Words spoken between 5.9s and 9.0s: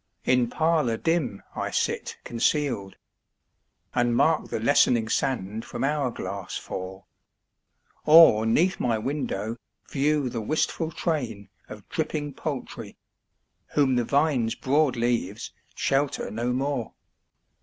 glass fall; Or 'neath my